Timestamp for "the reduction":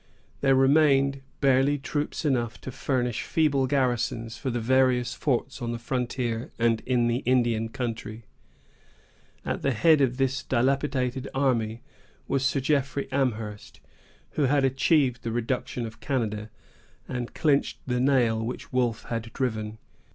15.21-15.85